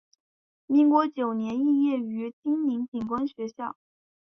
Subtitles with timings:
[0.65, 3.77] 民国九年肄业于金陵警官学校。